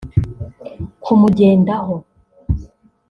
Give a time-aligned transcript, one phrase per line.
[1.03, 1.95] kumugendaho